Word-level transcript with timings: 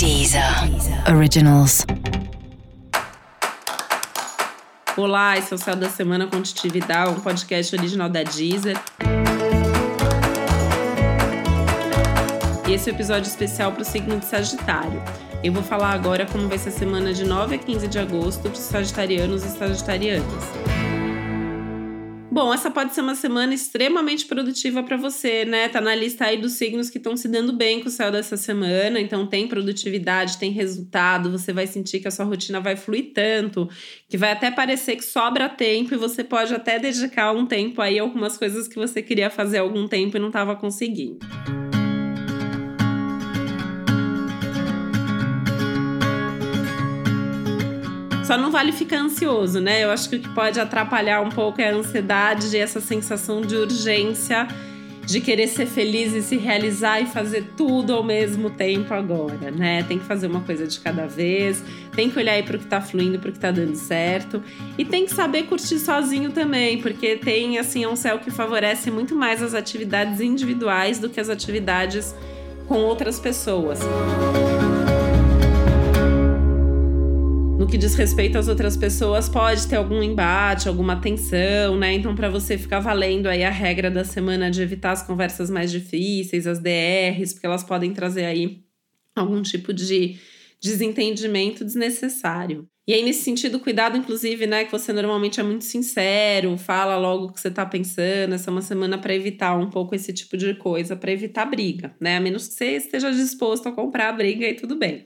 Deezer 0.00 0.42
Originals. 1.14 1.84
Olá, 4.96 5.36
esse 5.36 5.52
é 5.52 5.54
o 5.54 5.58
Céu 5.58 5.76
da 5.76 5.90
Semana 5.90 6.26
com 6.26 6.38
um 6.38 7.20
podcast 7.20 7.76
original 7.76 8.08
da 8.08 8.22
Deezer. 8.22 8.80
E 12.66 12.72
esse 12.72 12.88
é 12.88 12.92
o 12.92 12.94
um 12.94 12.96
episódio 12.96 13.28
especial 13.28 13.72
para 13.72 13.82
o 13.82 13.84
signo 13.84 14.18
de 14.18 14.24
Sagitário. 14.24 15.02
Eu 15.44 15.52
vou 15.52 15.62
falar 15.62 15.90
agora 15.90 16.24
como 16.24 16.48
vai 16.48 16.56
ser 16.56 16.70
a 16.70 16.72
semana 16.72 17.12
de 17.12 17.26
9 17.26 17.56
a 17.56 17.58
15 17.58 17.86
de 17.86 17.98
agosto 17.98 18.40
para 18.40 18.52
os 18.52 18.58
sagitarianos 18.58 19.44
e 19.44 19.50
sagitarianas. 19.50 20.79
Bom, 22.40 22.54
essa 22.54 22.70
pode 22.70 22.94
ser 22.94 23.02
uma 23.02 23.14
semana 23.14 23.52
extremamente 23.52 24.24
produtiva 24.24 24.82
para 24.82 24.96
você, 24.96 25.44
né? 25.44 25.68
Tá 25.68 25.78
na 25.78 25.94
lista 25.94 26.24
aí 26.24 26.38
dos 26.38 26.52
signos 26.52 26.88
que 26.88 26.96
estão 26.96 27.14
se 27.14 27.28
dando 27.28 27.52
bem 27.52 27.82
com 27.82 27.88
o 27.88 27.90
céu 27.90 28.10
dessa 28.10 28.34
semana, 28.34 28.98
então 28.98 29.26
tem 29.26 29.46
produtividade, 29.46 30.38
tem 30.38 30.50
resultado, 30.50 31.30
você 31.30 31.52
vai 31.52 31.66
sentir 31.66 32.00
que 32.00 32.08
a 32.08 32.10
sua 32.10 32.24
rotina 32.24 32.58
vai 32.58 32.76
fluir 32.76 33.12
tanto, 33.12 33.68
que 34.08 34.16
vai 34.16 34.32
até 34.32 34.50
parecer 34.50 34.96
que 34.96 35.04
sobra 35.04 35.50
tempo 35.50 35.92
e 35.92 35.98
você 35.98 36.24
pode 36.24 36.54
até 36.54 36.78
dedicar 36.78 37.30
um 37.32 37.44
tempo 37.44 37.82
aí 37.82 37.98
a 37.98 38.02
algumas 38.02 38.38
coisas 38.38 38.66
que 38.66 38.76
você 38.76 39.02
queria 39.02 39.28
fazer 39.28 39.58
há 39.58 39.60
algum 39.60 39.86
tempo 39.86 40.16
e 40.16 40.20
não 40.20 40.28
estava 40.28 40.56
conseguindo. 40.56 41.18
Só 48.30 48.38
não 48.38 48.52
vale 48.52 48.70
ficar 48.70 48.98
ansioso, 48.98 49.60
né? 49.60 49.82
Eu 49.82 49.90
acho 49.90 50.08
que 50.08 50.14
o 50.14 50.20
que 50.20 50.28
pode 50.28 50.60
atrapalhar 50.60 51.20
um 51.20 51.30
pouco 51.30 51.60
é 51.60 51.68
a 51.68 51.74
ansiedade 51.74 52.56
e 52.56 52.60
essa 52.60 52.80
sensação 52.80 53.40
de 53.40 53.56
urgência 53.56 54.46
de 55.04 55.20
querer 55.20 55.48
ser 55.48 55.66
feliz 55.66 56.12
e 56.12 56.22
se 56.22 56.36
realizar 56.36 57.00
e 57.00 57.06
fazer 57.06 57.44
tudo 57.56 57.92
ao 57.92 58.04
mesmo 58.04 58.48
tempo 58.48 58.94
agora, 58.94 59.50
né? 59.50 59.82
Tem 59.82 59.98
que 59.98 60.04
fazer 60.04 60.28
uma 60.28 60.42
coisa 60.42 60.64
de 60.64 60.78
cada 60.78 61.08
vez, 61.08 61.60
tem 61.90 62.08
que 62.08 62.16
olhar 62.20 62.34
aí 62.34 62.44
para 62.44 62.54
o 62.54 62.58
que 62.60 62.66
está 62.66 62.80
fluindo, 62.80 63.18
para 63.18 63.30
o 63.30 63.32
que 63.32 63.38
está 63.38 63.50
dando 63.50 63.74
certo 63.74 64.40
e 64.78 64.84
tem 64.84 65.06
que 65.06 65.12
saber 65.12 65.46
curtir 65.46 65.80
sozinho 65.80 66.30
também, 66.30 66.80
porque 66.80 67.16
tem 67.16 67.58
assim 67.58 67.82
é 67.82 67.88
um 67.88 67.96
céu 67.96 68.20
que 68.20 68.30
favorece 68.30 68.92
muito 68.92 69.16
mais 69.16 69.42
as 69.42 69.54
atividades 69.54 70.20
individuais 70.20 71.00
do 71.00 71.10
que 71.10 71.18
as 71.18 71.28
atividades 71.28 72.14
com 72.68 72.78
outras 72.78 73.18
pessoas. 73.18 73.80
Música 73.80 74.59
que 77.70 77.78
diz 77.78 77.94
respeito 77.94 78.36
às 78.36 78.48
outras 78.48 78.76
pessoas, 78.76 79.28
pode 79.28 79.68
ter 79.68 79.76
algum 79.76 80.02
embate, 80.02 80.68
alguma 80.68 81.00
tensão, 81.00 81.78
né? 81.78 81.92
Então, 81.92 82.16
para 82.16 82.28
você 82.28 82.58
ficar 82.58 82.80
valendo 82.80 83.28
aí 83.28 83.44
a 83.44 83.50
regra 83.50 83.88
da 83.88 84.04
semana 84.04 84.50
de 84.50 84.60
evitar 84.60 84.90
as 84.90 85.04
conversas 85.04 85.48
mais 85.48 85.70
difíceis, 85.70 86.48
as 86.48 86.58
DRs, 86.58 87.32
porque 87.32 87.46
elas 87.46 87.62
podem 87.62 87.92
trazer 87.92 88.24
aí 88.24 88.64
algum 89.14 89.40
tipo 89.40 89.72
de 89.72 90.18
desentendimento 90.60 91.64
desnecessário. 91.64 92.66
E 92.88 92.92
aí, 92.92 93.04
nesse 93.04 93.22
sentido, 93.22 93.60
cuidado, 93.60 93.96
inclusive, 93.96 94.48
né? 94.48 94.64
Que 94.64 94.72
você 94.72 94.92
normalmente 94.92 95.38
é 95.38 95.42
muito 95.44 95.64
sincero, 95.64 96.58
fala 96.58 96.96
logo 96.96 97.26
o 97.26 97.32
que 97.32 97.40
você 97.40 97.52
tá 97.52 97.64
pensando. 97.64 98.34
Essa 98.34 98.50
é 98.50 98.52
uma 98.52 98.62
semana 98.62 98.98
para 98.98 99.14
evitar 99.14 99.56
um 99.56 99.70
pouco 99.70 99.94
esse 99.94 100.12
tipo 100.12 100.36
de 100.36 100.54
coisa, 100.54 100.96
para 100.96 101.12
evitar 101.12 101.44
briga, 101.44 101.94
né? 102.00 102.16
A 102.16 102.20
menos 102.20 102.48
que 102.48 102.54
você 102.54 102.72
esteja 102.72 103.12
disposto 103.12 103.68
a 103.68 103.72
comprar 103.72 104.08
a 104.08 104.12
briga 104.12 104.44
e 104.48 104.54
tudo 104.54 104.74
bem. 104.74 105.04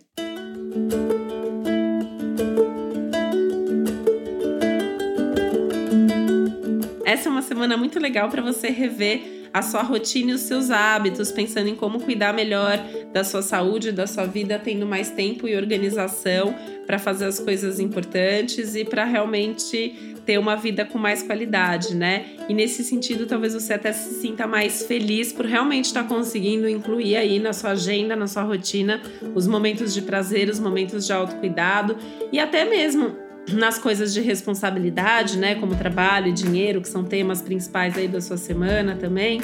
Essa 7.15 7.29
é 7.29 7.31
uma 7.31 7.43
semana 7.43 7.77
muito 7.77 8.01
legal 8.01 8.29
para 8.29 8.43
você 8.43 8.71
rever 8.71 9.49
a 9.53 9.63
sua 9.63 9.83
rotina 9.83 10.33
e 10.33 10.35
os 10.35 10.41
seus 10.41 10.69
hábitos, 10.69 11.31
pensando 11.31 11.69
em 11.69 11.77
como 11.77 12.01
cuidar 12.01 12.35
melhor 12.35 12.77
da 13.13 13.23
sua 13.23 13.41
saúde, 13.41 13.93
da 13.93 14.05
sua 14.05 14.27
vida, 14.27 14.59
tendo 14.59 14.85
mais 14.85 15.11
tempo 15.11 15.47
e 15.47 15.55
organização 15.55 16.53
para 16.85 16.99
fazer 16.99 17.27
as 17.27 17.39
coisas 17.39 17.79
importantes 17.79 18.75
e 18.75 18.85
para 18.85 19.05
realmente 19.05 20.17
ter 20.27 20.39
uma 20.39 20.57
vida 20.57 20.85
com 20.85 20.99
mais 20.99 21.23
qualidade, 21.23 21.95
né? 21.95 22.25
E 22.49 22.53
nesse 22.53 22.83
sentido, 22.83 23.27
talvez 23.27 23.55
você 23.55 23.75
até 23.75 23.93
se 23.93 24.21
sinta 24.21 24.45
mais 24.45 24.85
feliz 24.85 25.33
por 25.33 25.47
realmente 25.47 25.85
estar 25.85 26.03
tá 26.03 26.09
conseguindo 26.09 26.69
incluir 26.69 27.15
aí 27.15 27.39
na 27.39 27.53
sua 27.53 27.71
agenda, 27.71 28.17
na 28.17 28.27
sua 28.27 28.43
rotina, 28.43 29.01
os 29.37 29.47
momentos 29.47 29.95
de 29.95 30.03
prazer, 30.03 30.49
os 30.49 30.59
momentos 30.59 31.07
de 31.07 31.13
autocuidado 31.13 31.97
e 32.33 32.41
até 32.41 32.65
mesmo 32.65 33.24
nas 33.53 33.79
coisas 33.79 34.13
de 34.15 34.21
responsabilidade, 34.21 35.39
né, 35.39 35.55
como 35.57 35.77
trabalho 35.77 36.29
e 36.29 36.33
dinheiro, 36.33 36.81
que 36.81 36.89
são 36.89 37.05
temas 37.05 37.43
principais 37.43 37.97
aí 37.97 38.09
da 38.09 38.21
sua 38.21 38.37
semana 38.37 38.97
também, 38.97 39.41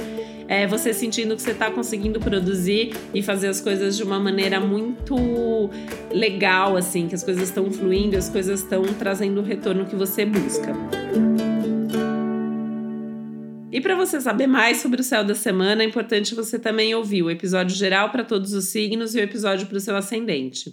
é 0.48 0.66
você 0.66 0.92
sentindo 0.92 1.36
que 1.36 1.42
você 1.42 1.52
está 1.52 1.70
conseguindo 1.70 2.18
produzir 2.18 2.92
e 3.14 3.22
fazer 3.22 3.48
as 3.48 3.60
coisas 3.60 3.96
de 3.96 4.02
uma 4.02 4.18
maneira 4.18 4.58
muito 4.58 5.70
legal, 6.10 6.76
assim, 6.76 7.06
que 7.06 7.14
as 7.14 7.22
coisas 7.22 7.44
estão 7.44 7.70
fluindo, 7.70 8.16
as 8.16 8.28
coisas 8.28 8.60
estão 8.60 8.82
trazendo 8.98 9.40
o 9.40 9.44
retorno 9.44 9.86
que 9.86 9.94
você 9.94 10.24
busca. 10.24 10.74
E 13.70 13.80
para 13.80 13.94
você 13.94 14.20
saber 14.20 14.48
mais 14.48 14.78
sobre 14.78 15.00
o 15.00 15.04
céu 15.04 15.22
da 15.22 15.34
semana, 15.34 15.84
é 15.84 15.86
importante 15.86 16.34
você 16.34 16.58
também 16.58 16.92
ouvir 16.94 17.22
o 17.22 17.30
episódio 17.30 17.76
geral 17.76 18.10
para 18.10 18.24
todos 18.24 18.52
os 18.52 18.64
signos 18.64 19.14
e 19.14 19.18
o 19.18 19.22
episódio 19.22 19.68
para 19.68 19.76
o 19.76 19.80
seu 19.80 19.94
ascendente. 19.94 20.72